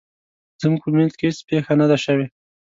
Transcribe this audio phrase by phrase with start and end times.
[0.61, 2.25] زموږ په مینځ کې هیڅ پیښه نه ده شوې